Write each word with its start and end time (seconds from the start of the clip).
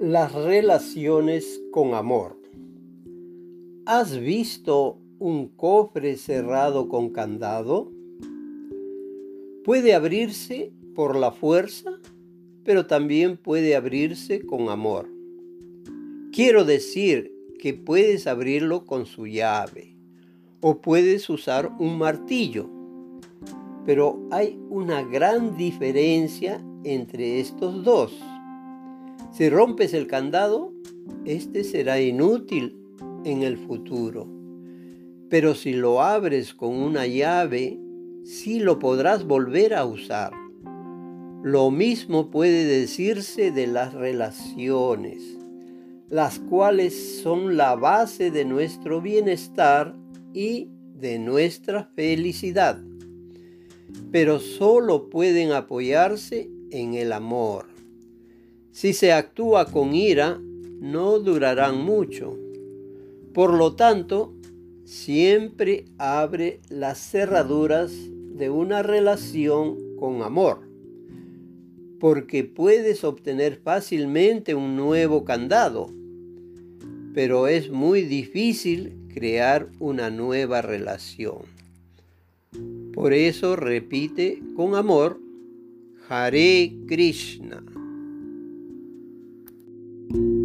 Las 0.00 0.32
relaciones 0.32 1.62
con 1.72 1.92
amor. 1.92 2.38
¿Has 3.84 4.18
visto 4.18 4.96
un 5.18 5.48
cofre 5.48 6.16
cerrado 6.16 6.88
con 6.88 7.10
candado? 7.10 7.92
Puede 9.62 9.92
abrirse 9.92 10.72
por 10.94 11.16
la 11.16 11.32
fuerza, 11.32 11.90
pero 12.64 12.86
también 12.86 13.36
puede 13.36 13.76
abrirse 13.76 14.40
con 14.46 14.70
amor. 14.70 15.06
Quiero 16.32 16.64
decir 16.64 17.30
que 17.58 17.74
puedes 17.74 18.26
abrirlo 18.26 18.86
con 18.86 19.04
su 19.04 19.26
llave 19.26 19.98
o 20.62 20.80
puedes 20.80 21.28
usar 21.28 21.72
un 21.78 21.98
martillo. 21.98 22.70
Pero 23.84 24.26
hay 24.30 24.58
una 24.70 25.02
gran 25.02 25.58
diferencia 25.58 26.64
entre 26.84 27.38
estos 27.40 27.84
dos. 27.84 28.18
Si 29.32 29.48
rompes 29.48 29.94
el 29.94 30.06
candado, 30.06 30.72
este 31.24 31.62
será 31.62 32.00
inútil 32.00 32.76
en 33.24 33.42
el 33.42 33.58
futuro. 33.58 34.28
Pero 35.28 35.54
si 35.54 35.72
lo 35.72 36.02
abres 36.02 36.52
con 36.52 36.74
una 36.74 37.06
llave, 37.06 37.78
sí 38.24 38.58
lo 38.58 38.80
podrás 38.80 39.24
volver 39.24 39.74
a 39.74 39.84
usar. 39.84 40.32
Lo 41.42 41.70
mismo 41.70 42.30
puede 42.30 42.64
decirse 42.64 43.52
de 43.52 43.66
las 43.68 43.94
relaciones, 43.94 45.22
las 46.08 46.40
cuales 46.40 47.20
son 47.22 47.56
la 47.56 47.76
base 47.76 48.30
de 48.32 48.44
nuestro 48.44 49.00
bienestar 49.00 49.96
y 50.34 50.68
de 50.94 51.18
nuestra 51.18 51.84
felicidad. 51.94 52.82
Pero 54.10 54.40
solo 54.40 55.08
pueden 55.08 55.52
apoyarse 55.52 56.50
en 56.72 56.94
el 56.94 57.12
amor. 57.12 57.79
Si 58.80 58.94
se 58.94 59.12
actúa 59.12 59.66
con 59.66 59.94
ira, 59.94 60.40
no 60.80 61.18
durarán 61.18 61.84
mucho. 61.84 62.38
Por 63.34 63.52
lo 63.52 63.74
tanto, 63.76 64.32
siempre 64.86 65.84
abre 65.98 66.60
las 66.70 66.98
cerraduras 66.98 67.92
de 67.92 68.48
una 68.48 68.82
relación 68.82 69.76
con 69.98 70.22
amor, 70.22 70.60
porque 71.98 72.42
puedes 72.42 73.04
obtener 73.04 73.60
fácilmente 73.62 74.54
un 74.54 74.76
nuevo 74.76 75.26
candado, 75.26 75.90
pero 77.12 77.48
es 77.48 77.70
muy 77.70 78.00
difícil 78.00 78.94
crear 79.12 79.68
una 79.78 80.08
nueva 80.08 80.62
relación. 80.62 81.40
Por 82.94 83.12
eso 83.12 83.56
repite 83.56 84.42
con 84.56 84.74
amor, 84.74 85.20
Hare 86.08 86.72
Krishna. 86.88 87.62
thank 90.12 90.24
you 90.24 90.39